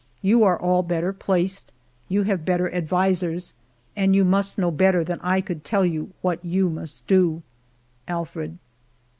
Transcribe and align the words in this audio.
You 0.23 0.43
are 0.43 0.59
all 0.59 0.81
better 0.81 1.13
placed, 1.13 1.71
you 2.09 2.23
have 2.23 2.43
better 2.43 2.73
advisers, 2.73 3.53
and 3.95 4.15
you 4.15 4.25
must 4.25 4.57
know 4.57 4.71
better 4.71 5.03
than 5.03 5.19
I 5.21 5.41
could 5.41 5.63
tell 5.63 5.85
you 5.85 6.11
what 6.23 6.43
you 6.43 6.71
must 6.71 7.05
do. 7.05 7.43
Alfred. 8.07 8.57